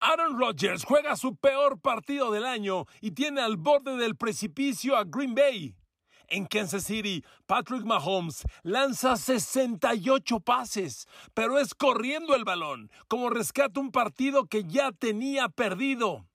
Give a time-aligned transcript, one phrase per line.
[0.00, 5.02] Aaron Rodgers juega su peor partido del año y tiene al borde del precipicio a
[5.04, 5.74] Green Bay.
[6.28, 13.80] En Kansas City, Patrick Mahomes lanza 68 pases, pero es corriendo el balón, como rescata
[13.80, 16.28] un partido que ya tenía perdido.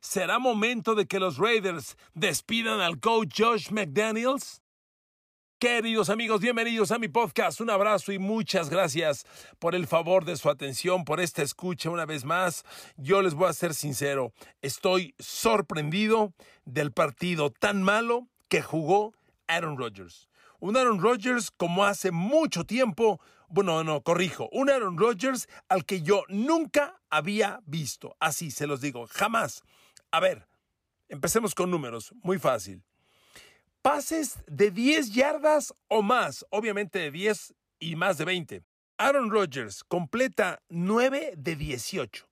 [0.00, 4.61] ¿Será momento de que los Raiders despidan al coach Josh McDaniels?
[5.62, 7.60] Queridos amigos, bienvenidos a mi podcast.
[7.60, 9.24] Un abrazo y muchas gracias
[9.60, 12.64] por el favor de su atención, por esta escucha una vez más.
[12.96, 16.34] Yo les voy a ser sincero, estoy sorprendido
[16.64, 19.14] del partido tan malo que jugó
[19.46, 20.28] Aaron Rodgers.
[20.58, 26.02] Un Aaron Rodgers como hace mucho tiempo, bueno, no, corrijo, un Aaron Rodgers al que
[26.02, 28.16] yo nunca había visto.
[28.18, 29.62] Así se los digo, jamás.
[30.10, 30.48] A ver,
[31.08, 32.82] empecemos con números, muy fácil
[33.82, 38.62] pases de 10 yardas o más, obviamente de 10 y más de 20.
[38.98, 42.28] Aaron Rodgers completa 9 de 18,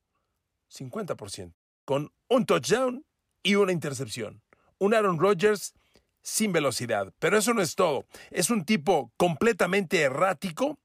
[0.70, 1.52] 50%,
[1.84, 3.04] con un touchdown
[3.42, 4.42] y una intercepción.
[4.78, 5.74] Un Aaron Rodgers
[6.22, 7.12] sin velocidad.
[7.18, 8.06] Pero eso no es todo.
[8.30, 10.78] Es un tipo completamente errático,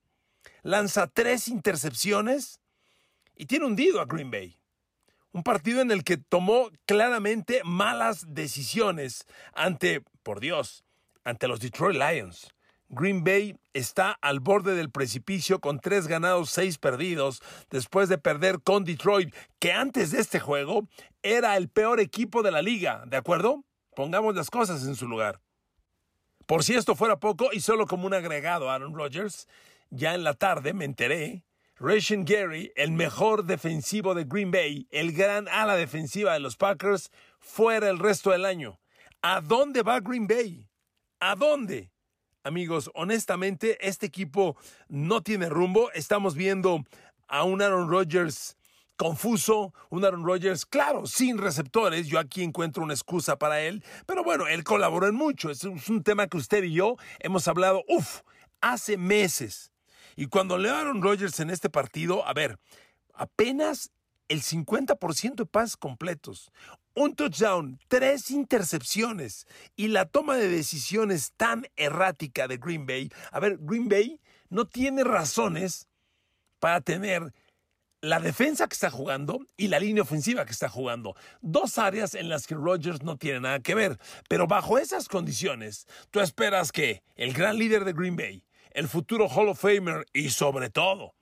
[0.63, 2.59] lanza tres intercepciones
[3.35, 4.57] y tiene hundido a Green Bay.
[5.31, 10.83] Un partido en el que tomó claramente malas decisiones ante, por Dios,
[11.23, 12.49] ante los Detroit Lions.
[12.89, 18.61] Green Bay está al borde del precipicio con tres ganados, seis perdidos, después de perder
[18.61, 20.87] con Detroit, que antes de este juego
[21.23, 23.63] era el peor equipo de la liga, ¿de acuerdo?
[23.95, 25.39] Pongamos las cosas en su lugar.
[26.45, 29.47] Por si esto fuera poco, y solo como un agregado a Aaron Rodgers,
[29.89, 31.43] ya en la tarde me enteré
[31.77, 37.11] Rashan Gary, el mejor defensivo de Green Bay, el gran ala defensiva de los Packers,
[37.39, 38.79] fuera el resto del año.
[39.27, 40.69] ¿A dónde va Green Bay?
[41.19, 41.91] ¿A dónde?
[42.43, 44.55] Amigos, honestamente, este equipo
[44.87, 45.91] no tiene rumbo.
[45.93, 46.83] Estamos viendo
[47.27, 48.55] a un Aaron Rodgers
[48.97, 52.05] confuso, un Aaron Rodgers, claro, sin receptores.
[52.05, 55.49] Yo aquí encuentro una excusa para él, pero bueno, él colaboró en mucho.
[55.49, 58.21] Es un tema que usted y yo hemos hablado, uff,
[58.61, 59.71] hace meses.
[60.15, 62.59] Y cuando le Aaron Rodgers en este partido, a ver,
[63.15, 63.89] apenas
[64.27, 66.51] el 50% de pases completos,
[66.93, 73.11] un touchdown, tres intercepciones y la toma de decisiones tan errática de Green Bay.
[73.31, 74.19] A ver, Green Bay
[74.49, 75.87] no tiene razones
[76.59, 77.33] para tener
[78.01, 81.15] la defensa que está jugando y la línea ofensiva que está jugando.
[81.41, 83.97] Dos áreas en las que Rodgers no tiene nada que ver.
[84.29, 89.27] Pero bajo esas condiciones, tú esperas que el gran líder de Green Bay, el futuro
[89.27, 91.15] Hall of Famer y sobre todo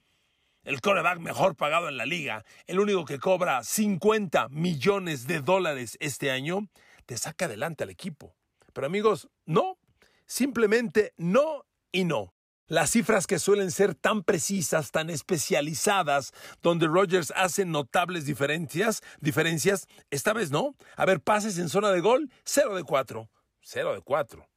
[0.64, 5.98] el coreback mejor pagado en la liga, el único que cobra 50 millones de dólares
[6.00, 6.68] este año,
[7.06, 8.36] te saca adelante al equipo.
[8.74, 9.78] Pero amigos, no,
[10.26, 12.34] simplemente no y no.
[12.68, 16.32] Las cifras que suelen ser tan precisas, tan especializadas,
[16.62, 20.76] donde Rogers hace notables diferencias, diferencias, esta vez no.
[20.96, 23.30] A ver, pases en zona de gol, 0 de 4.
[23.62, 24.50] 0 de 4.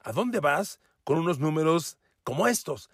[0.00, 2.90] ¿A dónde vas con unos números como estos.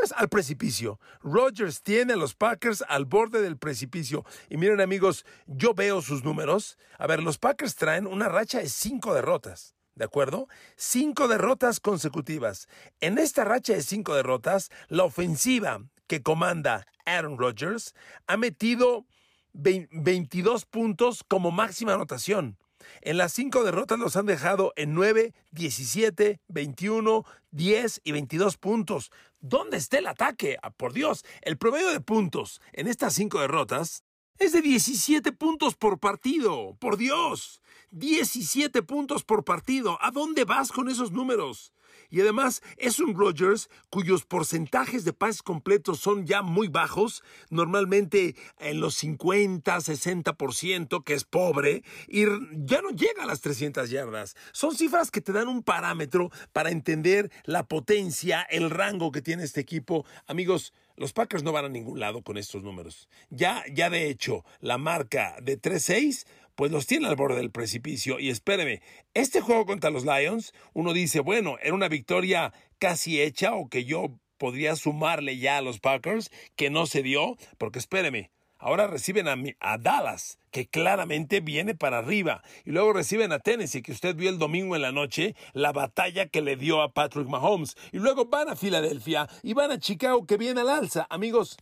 [0.00, 1.00] Pues al precipicio.
[1.22, 4.24] Rodgers tiene a los Packers al borde del precipicio.
[4.48, 6.78] Y miren amigos, yo veo sus números.
[6.98, 9.74] A ver, los Packers traen una racha de cinco derrotas.
[9.96, 10.46] ¿De acuerdo?
[10.76, 12.68] Cinco derrotas consecutivas.
[13.00, 17.96] En esta racha de cinco derrotas, la ofensiva que comanda Aaron Rodgers
[18.28, 19.04] ha metido
[19.52, 22.56] 22 puntos como máxima anotación.
[23.00, 29.10] En las cinco derrotas los han dejado en 9, 17, 21, 10 y 22 puntos.
[29.40, 30.56] ¿Dónde está el ataque?
[30.62, 34.04] Ah, por Dios, el promedio de puntos en estas cinco derrotas
[34.38, 36.76] es de 17 puntos por partido.
[36.78, 37.60] Por Dios,
[37.90, 39.98] 17 puntos por partido.
[40.00, 41.72] ¿A dónde vas con esos números?
[42.10, 48.34] Y además es un Rodgers cuyos porcentajes de pases completos son ya muy bajos, normalmente
[48.58, 52.24] en los 50, 60%, que es pobre, y
[52.64, 54.36] ya no llega a las 300 yardas.
[54.52, 59.44] Son cifras que te dan un parámetro para entender la potencia, el rango que tiene
[59.44, 60.06] este equipo.
[60.26, 63.08] Amigos, los Packers no van a ningún lado con estos números.
[63.30, 66.26] Ya, ya de hecho, la marca de 3-6
[66.58, 68.18] pues los tiene al borde del precipicio.
[68.18, 68.82] Y espéreme,
[69.14, 73.84] este juego contra los Lions, uno dice, bueno, era una victoria casi hecha o que
[73.84, 79.28] yo podría sumarle ya a los Packers, que no se dio, porque espéreme, ahora reciben
[79.28, 84.16] a, a, Dallas, que claramente viene para arriba, y luego reciben a Tennessee, que usted
[84.16, 87.98] vio el domingo en la noche, la batalla que le dio a Patrick Mahomes, y
[87.98, 91.06] luego van a Filadelfia y van a Chicago, que viene al alza.
[91.08, 91.56] Amigos,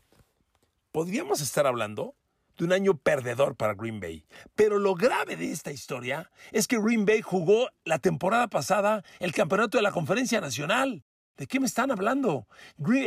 [0.91, 2.15] ¿podríamos estar hablando
[2.57, 4.25] de un año perdedor para Green Bay.
[4.55, 9.33] Pero lo grave de esta historia es que Green Bay jugó la temporada pasada el
[9.33, 11.05] campeonato de la Conferencia Nacional.
[11.37, 12.47] ¿De qué me están hablando?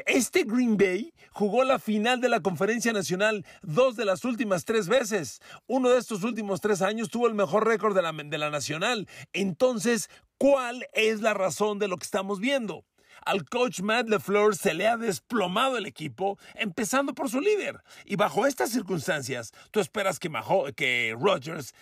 [0.06, 4.88] este Green Bay jugó la final de la Conferencia Nacional dos de las últimas tres
[4.88, 5.42] veces.
[5.66, 9.08] Uno de estos últimos tres años tuvo el mejor récord de la, de la Nacional.
[9.34, 12.86] Entonces, ¿cuál es la razón de lo que estamos viendo?
[13.26, 17.82] Al coach Matt LeFleur se le ha desplomado el equipo, empezando por su líder.
[18.06, 20.32] Y bajo estas circunstancias, tú esperas que,
[20.76, 21.74] que Rodgers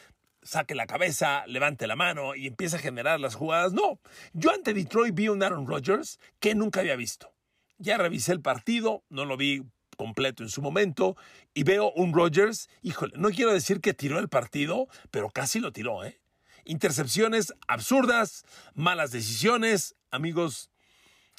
[0.43, 3.73] saque la cabeza, levante la mano y empiece a generar las jugadas.
[3.73, 3.99] No,
[4.33, 7.33] yo ante Detroit vi un Aaron Rodgers que nunca había visto.
[7.77, 9.63] Ya revisé el partido, no lo vi
[9.97, 11.17] completo en su momento
[11.53, 15.73] y veo un Rodgers, híjole, no quiero decir que tiró el partido, pero casi lo
[15.73, 16.21] tiró, ¿eh?
[16.63, 20.69] Intercepciones absurdas, malas decisiones, amigos,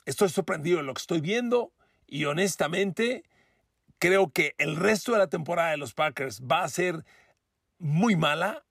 [0.09, 1.73] estoy sorprendido de lo que estoy viendo
[2.07, 3.25] y honestamente
[3.99, 7.05] creo que el resto de la temporada de los Packers va a ser
[7.79, 8.65] muy mala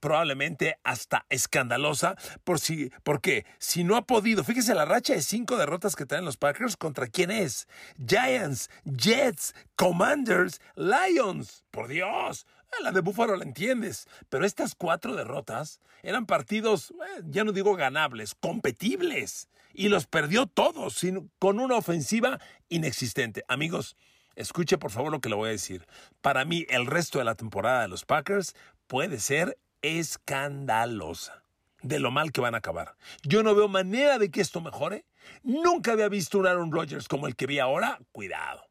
[0.00, 5.58] probablemente hasta escandalosa, por si, porque si no ha podido, fíjese la racha de cinco
[5.58, 7.68] derrotas que traen los Packers, ¿contra quién es?
[8.04, 12.46] Giants, Jets, Commanders, Lions, por Dios.
[12.72, 17.52] Eh, la de Buffalo la entiendes, pero estas cuatro derrotas eran partidos, eh, ya no
[17.52, 19.48] digo ganables, competibles.
[19.72, 21.04] Y los perdió todos
[21.38, 23.44] con una ofensiva inexistente.
[23.48, 23.96] Amigos,
[24.36, 25.86] escuche por favor lo que le voy a decir.
[26.20, 28.54] Para mí, el resto de la temporada de los Packers
[28.86, 31.44] puede ser escandalosa
[31.82, 32.96] de lo mal que van a acabar.
[33.22, 35.04] Yo no veo manera de que esto mejore.
[35.42, 37.98] Nunca había visto un Aaron Rodgers como el que vi ahora.
[38.12, 38.68] Cuidado.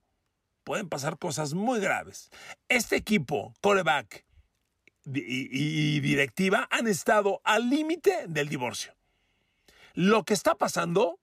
[0.63, 2.29] Pueden pasar cosas muy graves.
[2.67, 4.25] Este equipo, coreback
[5.05, 8.93] y, directiva han estado al límite del divorcio.
[9.93, 11.19] Lo que está pasando,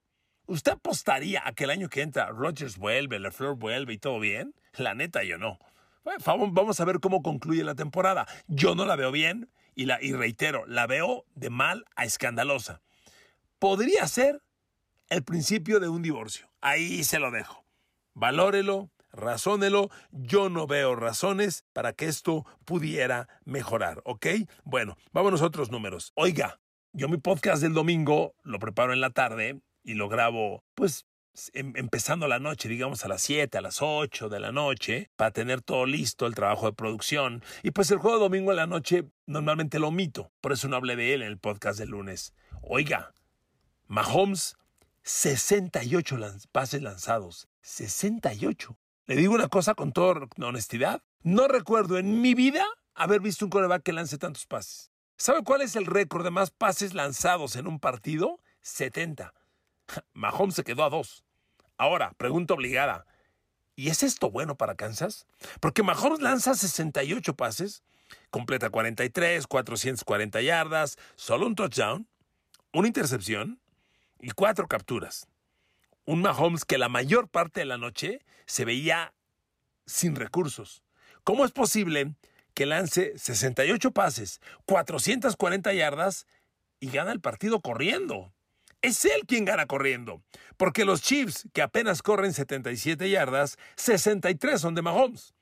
[0.46, 4.54] ¿usted apostaría a que el año que entra Rodgers vuelve, LeFleur vuelve y todo bien?
[4.76, 5.58] La neta, yo no.
[6.26, 8.26] vamos a ver cómo concluye la temporada.
[8.46, 12.80] Yo no la veo bien y, la, y reitero, la veo de mal a escandalosa.
[13.58, 14.42] Podría ser
[15.08, 16.48] el principio de un divorcio.
[16.60, 17.64] Ahí se lo dejo.
[18.14, 19.90] Valórelo, razónelo.
[20.10, 24.26] Yo no veo razones para que esto pudiera mejorar, ¿ok?
[24.64, 26.12] Bueno, vamos a otros números.
[26.14, 26.58] Oiga,
[26.96, 31.06] yo mi podcast del domingo lo preparo en la tarde y lo grabo, pues
[31.52, 35.32] Em, empezando la noche, digamos a las 7, a las 8 de la noche, para
[35.32, 37.42] tener todo listo, el trabajo de producción.
[37.62, 40.76] Y pues el juego de domingo en la noche normalmente lo omito, por eso no
[40.76, 42.32] hablé de él en el podcast del lunes.
[42.62, 43.12] Oiga,
[43.86, 44.56] Mahomes,
[45.02, 46.16] 68
[46.52, 48.78] pases lanzados, 68.
[49.06, 52.64] Le digo una cosa con toda honestidad, no recuerdo en mi vida
[52.94, 54.90] haber visto un coreback que lance tantos pases.
[55.18, 58.40] ¿Sabe cuál es el récord de más pases lanzados en un partido?
[58.60, 59.32] 70.
[60.12, 61.24] Mahomes se quedó a dos.
[61.78, 63.06] Ahora, pregunta obligada.
[63.74, 65.26] ¿Y es esto bueno para Kansas?
[65.60, 67.82] Porque Mahomes lanza 68 pases,
[68.30, 72.06] completa 43, 440 yardas, solo un touchdown,
[72.72, 73.60] una intercepción
[74.20, 75.28] y cuatro capturas.
[76.04, 79.14] Un Mahomes que la mayor parte de la noche se veía
[79.86, 80.82] sin recursos.
[81.24, 82.14] ¿Cómo es posible
[82.56, 86.26] que lance 68 pases, 440 yardas
[86.80, 88.32] y gana el partido corriendo?
[88.82, 90.22] es él quien gana corriendo.
[90.56, 95.34] Porque los Chiefs, que apenas corren 77 yardas, 63 son de Mahomes.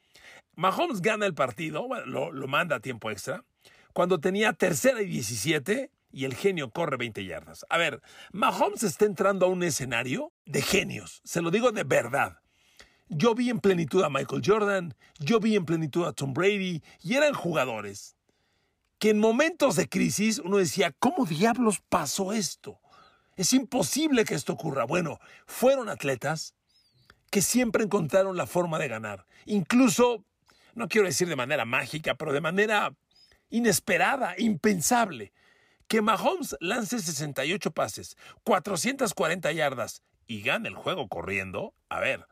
[0.57, 3.45] Mahomes gana el partido, lo, manda a tiempo extra,
[3.93, 7.67] cuando tenía tercera y 17 y el genio corre 20 yardas.
[7.69, 8.01] A ver,
[8.33, 12.39] Mahomes está entrando a un escenario de genios, se lo digo de verdad.
[13.09, 17.15] Yo vi en plenitud a Michael Jordan, yo vi en plenitud a Tom Brady, y
[17.15, 18.17] eran jugadores
[18.99, 22.81] que en momentos de crisis uno decía, ¿cómo diablos pasó esto?
[23.37, 24.85] Es imposible que esto ocurra.
[24.85, 26.55] Bueno, fueron atletas
[27.31, 29.27] que siempre encontraron la forma de ganar.
[29.45, 30.25] Incluso,
[30.75, 32.95] no quiero decir de manera mágica, pero de manera
[33.51, 35.33] inesperada, impensable.
[35.89, 41.75] Que Mahomes lance 68 pases, 440 yardas y gane el juego corriendo.
[41.89, 42.27] A ver,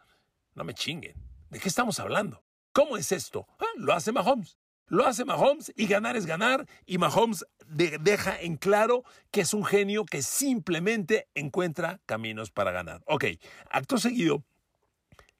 [0.54, 1.14] no me chinguen.
[1.50, 2.42] ¿De qué estamos hablando?
[2.72, 3.46] ¿Cómo es esto?
[3.58, 4.58] Ah, lo hace Mahomes.
[4.86, 9.64] Lo hace Mahomes y ganar es ganar y Mahomes deja en claro que es un
[9.64, 13.02] genio que simplemente encuentra caminos para ganar.
[13.06, 13.24] Ok,
[13.70, 14.44] acto seguido,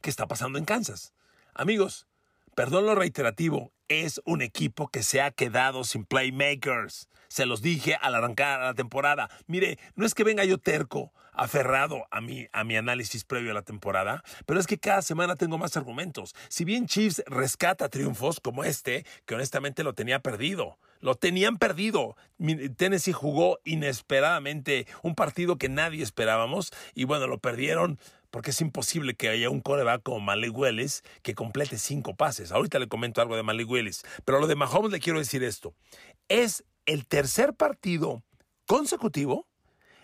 [0.01, 1.13] ¿qué está pasando en Kansas?
[1.53, 2.07] Amigos,
[2.55, 7.09] perdón lo reiterativo, es un equipo que se ha quedado sin playmakers.
[7.29, 9.31] Se los dije al arrancar la temporada.
[9.47, 13.55] Mire, no es que venga yo terco, aferrado a mi, a mi análisis previo a
[13.55, 16.35] la temporada, pero es que cada semana tengo más argumentos.
[16.49, 22.17] Si bien Chiefs rescata triunfos como este, que honestamente lo tenía perdido, lo tenían perdido.
[22.77, 27.99] Tennessee jugó inesperadamente un partido que nadie esperábamos y bueno, lo perdieron
[28.33, 32.51] porque es imposible que haya un coreback como Malik Willis que complete cinco pases.
[32.51, 35.75] Ahorita le comento algo de Malik Willis, pero lo de Mahomes le quiero decir esto.
[36.29, 38.25] Es el tercer partido
[38.67, 39.47] consecutivo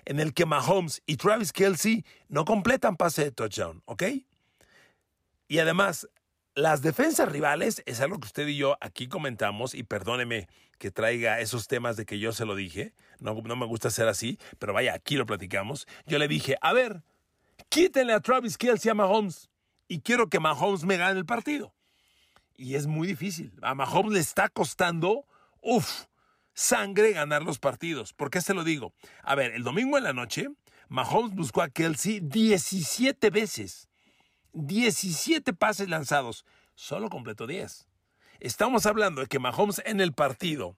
[0.05, 4.03] en el que Mahomes y Travis Kelsey no completan pase de touchdown, ¿ok?
[5.49, 6.07] Y además,
[6.55, 11.41] las defensas rivales es algo que usted y yo aquí comentamos, y perdóneme que traiga
[11.41, 14.75] esos temas de que yo se lo dije, no, no me gusta ser así, pero
[14.75, 15.89] vaya, aquí lo platicamos.
[16.07, 17.03] Yo le dije, a ver,
[17.69, 19.49] quítenle a Travis Kelsey a Mahomes,
[19.89, 21.75] y quiero que Mahomes me gane el partido.
[22.57, 23.53] Y es muy difícil.
[23.63, 25.27] A Mahomes le está costando,
[25.63, 26.05] uff,
[26.53, 28.13] sangre ganar los partidos.
[28.13, 28.93] ¿Por qué se lo digo?
[29.23, 30.49] A ver, el domingo en la noche,
[30.89, 33.89] Mahomes buscó a Kelsey 17 veces.
[34.53, 36.45] 17 pases lanzados.
[36.75, 37.89] Solo completó 10.
[38.41, 40.77] Estamos hablando de que Mahomes en el partido,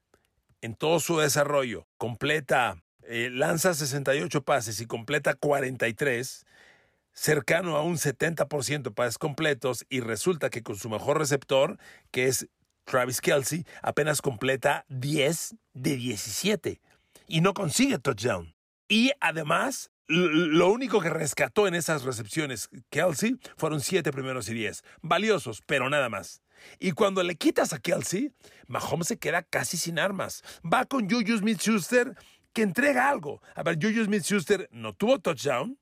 [0.61, 6.47] en todo su desarrollo, completa, eh, lanza 68 pases y completa 43
[7.13, 11.79] cercano a un 70% pases completos y resulta que con su mejor receptor,
[12.11, 12.49] que es
[12.85, 16.81] Travis Kelsey, apenas completa 10 de 17
[17.27, 18.55] y no consigue touchdown.
[18.89, 24.83] Y además, lo único que rescató en esas recepciones Kelsey fueron 7 primeros y 10.
[25.03, 26.43] Valiosos, pero nada más.
[26.79, 28.33] Y cuando le quitas a Kelsey,
[28.67, 30.43] Mahomes se queda casi sin armas.
[30.63, 32.17] Va con Juju Smith-Schuster
[32.53, 33.41] que entrega algo.
[33.55, 35.79] A ver, Juju Smith-Schuster no tuvo touchdown,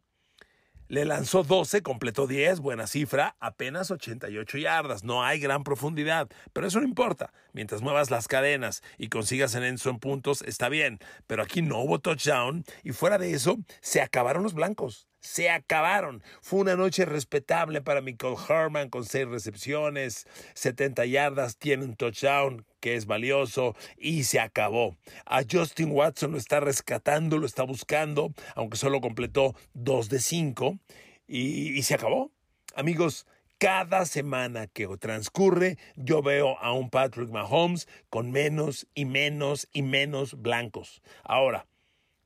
[0.89, 5.05] le lanzó 12, completó 10, buena cifra, apenas 88 yardas.
[5.05, 7.33] No hay gran profundidad, pero eso no importa.
[7.53, 10.99] Mientras muevas las cadenas y consigas en Enzo en puntos, está bien.
[11.27, 16.23] Pero aquí no hubo touchdown y fuera de eso, se acabaron los blancos se acabaron.
[16.41, 22.65] Fue una noche respetable para Michael Herman con seis recepciones, 70 yardas, tiene un touchdown
[22.81, 24.97] que es valioso y se acabó.
[25.27, 30.79] A Justin Watson lo está rescatando, lo está buscando, aunque solo completó dos de cinco
[31.27, 32.31] y, y se acabó.
[32.75, 33.27] Amigos,
[33.59, 39.83] cada semana que transcurre, yo veo a un Patrick Mahomes con menos y menos y
[39.83, 41.03] menos blancos.
[41.25, 41.67] Ahora,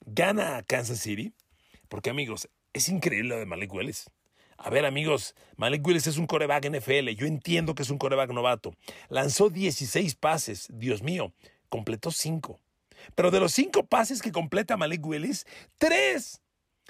[0.04, 1.32] gana Kansas City,
[1.88, 4.10] porque amigos, es increíble lo de Malik Willis.
[4.56, 7.08] A ver, amigos, Malik Willis es un coreback NFL.
[7.16, 8.74] Yo entiendo que es un coreback novato.
[9.08, 10.68] Lanzó 16 pases.
[10.72, 11.32] Dios mío,
[11.68, 12.60] completó 5.
[13.14, 15.46] Pero de los 5 pases que completa Malik Willis,
[15.78, 16.40] 3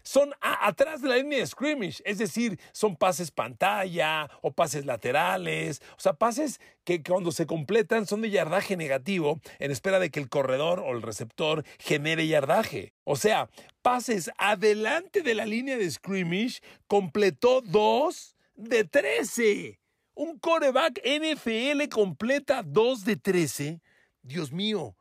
[0.03, 5.83] son atrás de la línea de scrimmage, es decir, son pases pantalla o pases laterales,
[5.97, 10.21] o sea, pases que cuando se completan son de yardaje negativo en espera de que
[10.21, 12.93] el corredor o el receptor genere yardaje.
[13.05, 13.49] O sea,
[13.83, 19.79] pases adelante de la línea de scrimmage completó dos de 13.
[20.15, 23.81] Un coreback NFL completa dos de 13.
[24.23, 24.95] Dios mío,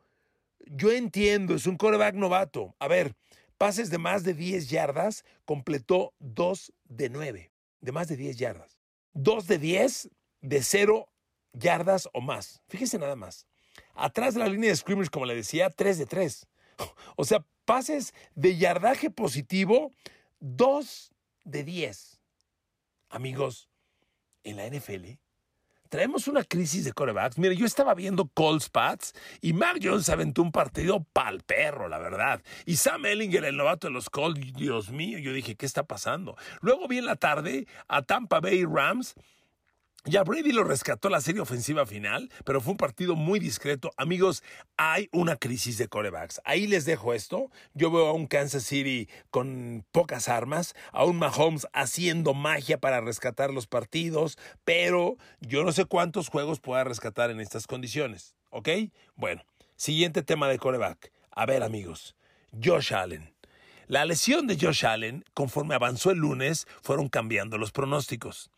[0.66, 2.76] yo entiendo, es un coreback novato.
[2.80, 3.14] A ver,
[3.62, 7.52] pases de más de 10 yardas, completó 2 de 9,
[7.82, 8.80] de más de 10 yardas.
[9.14, 10.10] 2 de 10
[10.42, 11.08] de 0
[11.54, 12.64] yardas o más.
[12.70, 13.46] Fíjese nada más.
[13.94, 16.48] Atrás de la línea de scrimmage, como le decía, 3 de 3.
[17.16, 19.92] O sea, pases de yardaje positivo,
[20.40, 21.12] 2
[21.44, 22.20] de 10.
[23.10, 23.70] Amigos,
[24.44, 25.20] en la NFL
[25.92, 27.38] Traemos una crisis de corebacks.
[27.38, 31.98] Mire, yo estaba viendo Colts Pats y Mac Jones aventó un partido pal perro, la
[31.98, 32.42] verdad.
[32.66, 36.38] Y Sam Ellinger, el novato de los Colts, Dios mío, yo dije, ¿qué está pasando?
[36.62, 39.16] Luego vi en la tarde a Tampa Bay Rams
[40.06, 43.92] ya Brady lo rescató la serie ofensiva final, pero fue un partido muy discreto.
[43.98, 44.44] Amigos,
[44.76, 46.42] hay una crisis de corebacks.
[46.44, 47.52] Ahí les dejo esto.
[47.76, 53.00] Yo veo a un Kansas City con pocas armas, a un Mahomes haciendo magia para
[53.00, 58.36] rescatar los partidos, pero yo no sé cuántos juegos pueda rescatar en estas condiciones.
[58.50, 58.70] ¿Ok?
[59.16, 59.44] Bueno,
[59.76, 61.12] siguiente tema de coreback.
[61.30, 62.16] A ver, amigos,
[62.62, 63.34] Josh Allen.
[63.88, 68.50] La lesión de Josh Allen, conforme avanzó el lunes, fueron cambiando los pronósticos.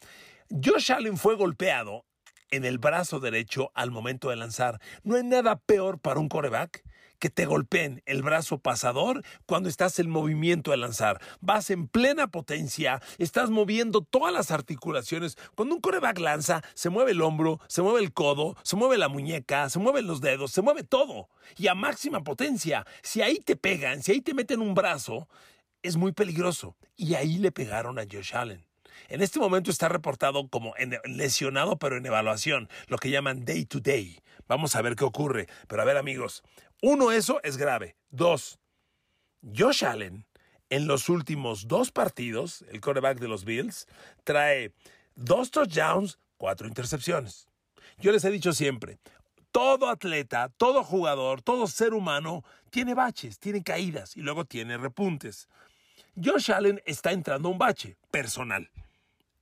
[0.61, 2.05] Josh Allen fue golpeado
[2.51, 4.79] en el brazo derecho al momento de lanzar.
[5.01, 6.83] No hay nada peor para un coreback
[7.17, 11.19] que te golpeen el brazo pasador cuando estás en movimiento de lanzar.
[11.41, 15.37] Vas en plena potencia, estás moviendo todas las articulaciones.
[15.55, 19.07] Cuando un coreback lanza, se mueve el hombro, se mueve el codo, se mueve la
[19.07, 21.29] muñeca, se mueven los dedos, se mueve todo.
[21.57, 22.85] Y a máxima potencia.
[23.01, 25.27] Si ahí te pegan, si ahí te meten un brazo,
[25.81, 26.75] es muy peligroso.
[26.95, 28.63] Y ahí le pegaron a Josh Allen.
[29.09, 30.73] En este momento está reportado como
[31.05, 34.19] lesionado pero en evaluación, lo que llaman day to day.
[34.47, 35.47] Vamos a ver qué ocurre.
[35.67, 36.43] Pero a ver amigos,
[36.81, 37.95] uno, eso es grave.
[38.09, 38.59] Dos,
[39.55, 40.25] Josh Allen
[40.69, 43.87] en los últimos dos partidos, el quarterback de los Bills,
[44.23, 44.73] trae
[45.15, 47.47] dos touchdowns, cuatro intercepciones.
[47.99, 48.97] Yo les he dicho siempre,
[49.51, 55.47] todo atleta, todo jugador, todo ser humano tiene baches, tiene caídas y luego tiene repuntes.
[56.21, 58.69] Josh Allen está entrando a un bache personal.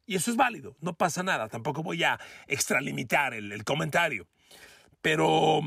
[0.05, 4.27] Y eso es válido, no pasa nada, tampoco voy a extralimitar el, comentario.
[5.01, 5.61] Pero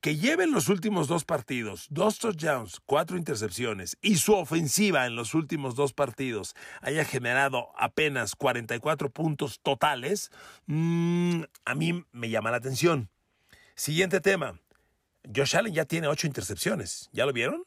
[0.00, 5.34] que lleven los últimos dos partidos, dos touchdowns, cuatro intercepciones y su ofensiva en los
[5.34, 10.30] últimos dos partidos haya generado apenas 44 puntos totales,
[10.66, 13.10] mm, a mí me llama la atención.
[13.74, 14.58] Siguiente tema.
[15.34, 17.10] Josh Allen ya tiene ocho intercepciones.
[17.12, 17.64] ¿Ya lo vieron?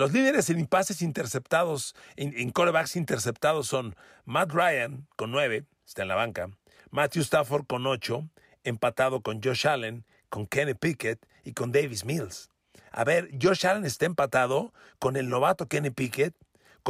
[0.00, 6.00] Los líderes en pases interceptados, en, en corebacks interceptados son Matt Ryan con nueve, está
[6.00, 6.48] en la banca,
[6.90, 8.26] Matthew Stafford con ocho,
[8.64, 12.48] empatado con Josh Allen, con Kenny Pickett y con Davis Mills.
[12.92, 16.34] A ver, Josh Allen está empatado con el novato Kenny Pickett,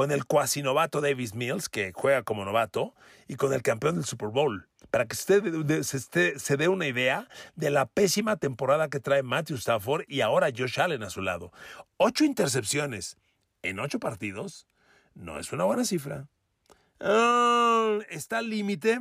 [0.00, 2.94] con el cuasi novato Davis Mills, que juega como novato,
[3.28, 4.66] y con el campeón del Super Bowl.
[4.90, 10.04] Para que usted se, dé una idea de la pésima temporada que trae Matthew Stafford
[10.08, 11.52] y ahora Josh Allen a su lado.
[11.98, 13.18] Ocho intercepciones
[13.62, 14.66] en ocho partidos
[15.14, 16.28] no es una buena cifra.
[16.98, 19.00] Ah, está al límite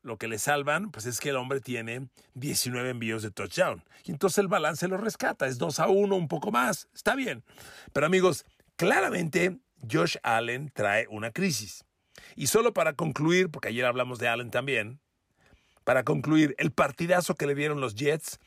[0.00, 3.84] lo que le salvan, pues es que el hombre tiene 19 envíos de touchdown.
[4.04, 7.44] Y entonces el balance lo rescata, es 2 a 1, un poco más, está bien.
[7.92, 8.46] Pero amigos,
[8.76, 9.58] claramente
[9.90, 11.84] Josh Allen trae una crisis.
[12.36, 15.00] Y solo para concluir, porque ayer hablamos de Allen también,
[15.84, 18.38] para concluir, el partidazo que le dieron los Jets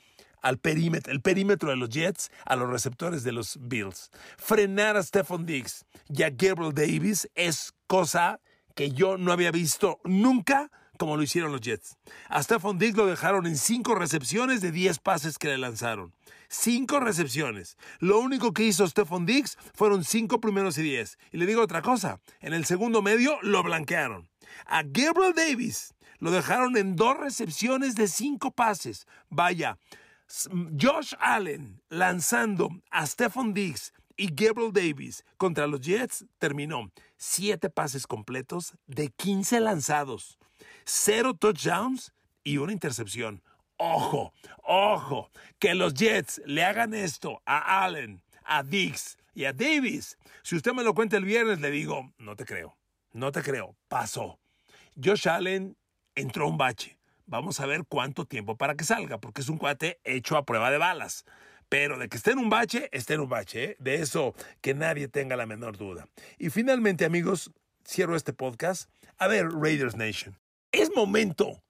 [0.42, 4.12] al perímetro, el perímetro de los Jets a los receptores de los Bills.
[4.38, 8.42] Frenar a Stephon Diggs y a Gabriel Davis es cosa
[8.76, 11.98] que yo no había visto nunca como lo hicieron los Jets.
[12.30, 16.14] A Stephon Diggs lo dejaron en cinco recepciones de 10 pases que le lanzaron.
[16.48, 17.76] Cinco recepciones.
[17.98, 21.18] Lo único que hizo Stephon Diggs fueron cinco primeros y 10.
[21.32, 24.30] Y le digo otra cosa, en el segundo medio lo blanquearon.
[24.68, 29.08] A Gabriel Davis lo dejaron en dos recepciones de cinco pases.
[29.32, 29.80] Vaya,
[30.80, 38.06] Josh Allen lanzando a Stephon Diggs y Gabriel Davis contra los Jets terminó siete pases
[38.06, 40.38] completos de 15 lanzados
[40.86, 43.42] cero touchdowns y una intercepción.
[43.78, 44.34] Ojo,
[44.64, 50.18] ojo, que los Jets le hagan esto a Allen, a Dix y a Davis.
[50.44, 52.78] Si usted me lo cuenta el viernes, le digo, no te creo,
[53.12, 54.40] no te creo, pasó.
[55.04, 55.78] Josh Allen
[56.16, 56.98] entró un bache.
[57.26, 60.70] Vamos a ver cuánto tiempo para que salga, porque es un cuate hecho a prueba
[60.70, 61.26] de balas.
[61.70, 63.64] Pero de que esté en un bache, esté en un bache.
[63.64, 63.76] ¿eh?
[63.80, 66.08] De eso que nadie tenga la menor duda.
[66.38, 67.52] Y finalmente, amigos,
[67.88, 68.90] cierro este podcast.
[69.18, 70.41] A ver, Raiders Nation.
[70.72, 71.62] ¿Es momento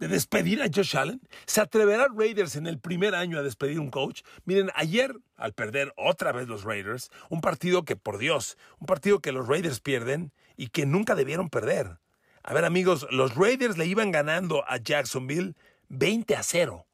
[0.00, 1.20] de despedir a Josh Allen?
[1.46, 4.22] ¿Se atreverá Raiders en el primer año a despedir un coach?
[4.44, 9.20] Miren, ayer, al perder otra vez los Raiders, un partido que, por Dios, un partido
[9.20, 12.00] que los Raiders pierden y que nunca debieron perder.
[12.42, 15.54] A ver, amigos, los Raiders le iban ganando a Jacksonville
[15.88, 16.86] 20 a 0.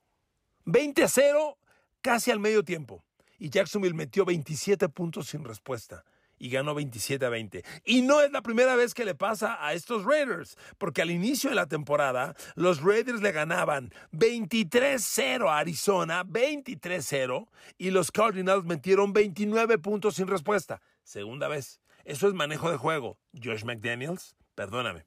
[0.66, 1.58] 20 a 0
[2.02, 3.02] casi al medio tiempo.
[3.38, 6.04] Y Jacksonville metió 27 puntos sin respuesta
[6.38, 7.64] y ganó 27 a 20.
[7.84, 11.50] Y no es la primera vez que le pasa a estos Raiders, porque al inicio
[11.50, 19.12] de la temporada los Raiders le ganaban 23-0 a Arizona, 23-0, y los Cardinals metieron
[19.12, 20.80] 29 puntos sin respuesta.
[21.02, 21.80] Segunda vez.
[22.04, 23.18] Eso es manejo de juego.
[23.42, 25.04] Josh McDaniels, perdóname.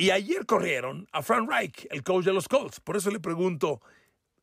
[0.00, 2.80] Y ayer corrieron a Frank Reich, el coach de los Colts.
[2.80, 3.82] Por eso le pregunto,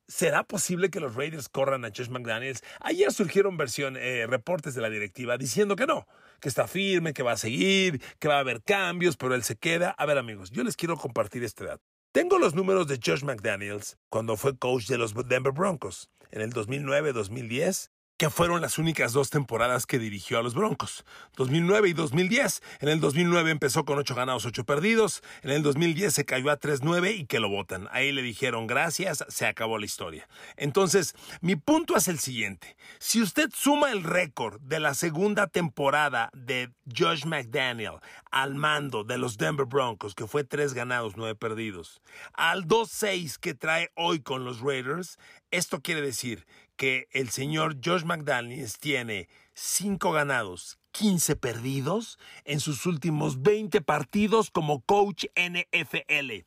[0.09, 2.63] ¿Será posible que los Raiders corran a Josh McDaniels?
[2.79, 6.07] Ayer surgieron versión, eh, reportes de la directiva diciendo que no,
[6.39, 9.57] que está firme, que va a seguir, que va a haber cambios, pero él se
[9.57, 9.89] queda.
[9.91, 11.83] A ver, amigos, yo les quiero compartir este dato.
[12.13, 16.53] Tengo los números de Josh McDaniels cuando fue coach de los Denver Broncos en el
[16.53, 22.63] 2009-2010 que fueron las únicas dos temporadas que dirigió a los Broncos, 2009 y 2010.
[22.79, 26.59] En el 2009 empezó con 8 ganados, 8 perdidos, en el 2010 se cayó a
[26.59, 27.87] 3-9 y que lo votan.
[27.91, 30.27] Ahí le dijeron gracias, se acabó la historia.
[30.55, 32.75] Entonces, mi punto es el siguiente.
[32.97, 37.99] Si usted suma el récord de la segunda temporada de Josh McDaniel
[38.31, 42.01] al mando de los Denver Broncos, que fue 3 ganados, 9 perdidos,
[42.33, 45.19] al 2-6 que trae hoy con los Raiders,
[45.51, 52.85] esto quiere decir que el señor Josh McDaniels tiene 5 ganados, 15 perdidos en sus
[52.85, 56.45] últimos 20 partidos como coach NFL.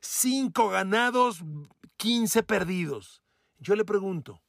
[0.00, 1.44] 5 ganados,
[1.96, 3.22] 15 perdidos.
[3.58, 4.40] Yo le pregunto,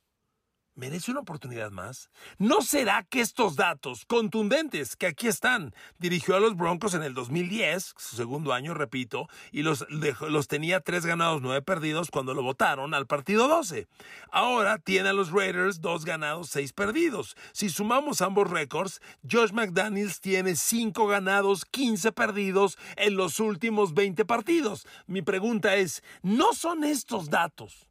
[0.79, 2.09] ¿Merece una oportunidad más?
[2.37, 7.13] ¿No será que estos datos contundentes que aquí están, dirigió a los Broncos en el
[7.13, 12.43] 2010, su segundo año, repito, y los, los tenía tres ganados, nueve perdidos cuando lo
[12.43, 13.89] votaron al partido 12?
[14.31, 17.35] Ahora tiene a los Raiders dos ganados, seis perdidos.
[17.51, 24.23] Si sumamos ambos récords, Josh McDaniels tiene cinco ganados, 15 perdidos en los últimos 20
[24.23, 24.87] partidos.
[25.07, 27.88] Mi pregunta es, ¿no son estos datos?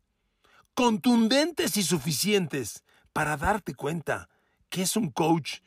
[0.79, 4.29] Contundentes y suficientes para darte cuenta
[4.69, 5.59] que es un coach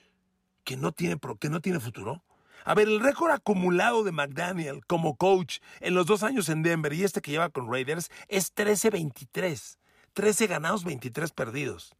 [0.63, 2.23] que no tiene, que no tiene futuro?
[2.63, 6.93] A ver, el récord acumulado de McDaniel como coach en los dos años en Denver
[6.93, 9.79] y este que lleva con Raiders es 13-23.
[10.13, 11.93] 13 ganados, 23 perdidos.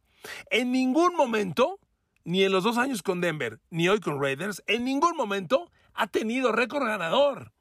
[0.48, 1.80] En ningún momento,
[2.24, 6.06] ni en los dos años con Denver, ni hoy con Raiders, en ningún momento ha
[6.06, 7.52] tenido récord ganador.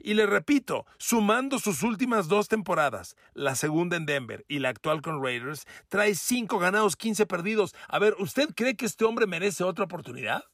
[0.00, 5.02] Y le repito, sumando sus últimas dos temporadas, la segunda en Denver y la actual
[5.02, 7.74] con Raiders, trae 5 ganados, 15 perdidos.
[7.88, 10.44] A ver, ¿usted cree que este hombre merece otra oportunidad?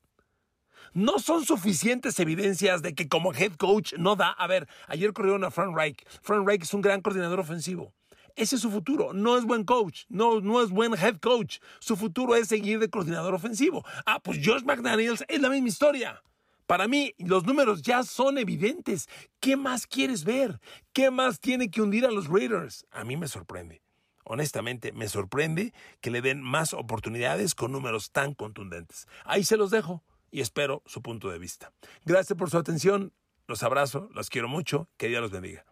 [0.93, 4.31] No son suficientes evidencias de que como head coach no da.
[4.31, 6.05] A ver, ayer corrieron a Frank Reich.
[6.23, 7.93] Frank Reich es un gran coordinador ofensivo.
[8.37, 9.13] Ese es su futuro.
[9.13, 10.05] No es buen coach.
[10.09, 11.59] No, no es buen head coach.
[11.81, 13.85] Su futuro es seguir de coordinador ofensivo.
[14.07, 16.23] Ah, pues Josh McDaniels es la misma historia.
[16.67, 19.09] Para mí, los números ya son evidentes.
[19.41, 20.61] ¿Qué más quieres ver?
[20.93, 22.87] ¿Qué más tiene que hundir a los Raiders?
[22.91, 23.83] A mí me sorprende.
[24.25, 29.07] Honestamente, me sorprende que le den más oportunidades con números tan contundentes.
[29.25, 31.73] Ahí se los dejo y espero su punto de vista.
[32.05, 33.13] Gracias por su atención.
[33.47, 34.89] Los abrazo, los quiero mucho.
[34.97, 35.67] Que Dios los bendiga.